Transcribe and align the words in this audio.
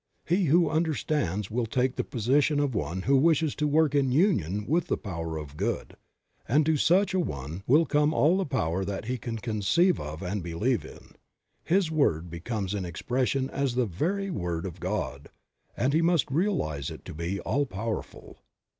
He 0.25 0.45
who 0.45 0.67
understands 0.67 1.51
will 1.51 1.67
take 1.67 1.95
the 1.95 2.03
position 2.03 2.59
of 2.59 2.73
one 2.73 3.03
who 3.03 3.15
wishes 3.15 3.53
to 3.53 3.67
work 3.67 3.93
in 3.93 4.11
union 4.11 4.65
with 4.65 4.87
the 4.87 4.97
Power 4.97 5.37
of 5.37 5.55
Good; 5.55 5.95
and 6.47 6.65
to 6.65 6.75
such 6.75 7.13
an 7.13 7.23
one 7.27 7.61
will 7.67 7.85
come 7.85 8.11
all 8.11 8.37
the 8.37 8.45
power 8.47 8.83
that 8.83 9.05
he 9.05 9.19
can 9.19 9.37
conceive 9.37 9.99
of 9.99 10.23
and 10.23 10.41
believe 10.41 10.83
in; 10.85 11.11
his 11.63 11.91
word 11.91 12.31
becomes 12.31 12.73
in 12.73 12.83
expression 12.83 13.47
as 13.51 13.75
the 13.75 13.85
very 13.85 14.31
word 14.31 14.65
of 14.65 14.79
God, 14.79 15.29
and 15.77 15.93
he 15.93 16.01
must 16.01 16.31
realize 16.31 16.89
it 16.89 17.05
to 17.05 17.13
be 17.13 17.39
all 17.41 17.67
powerful. 17.67 18.39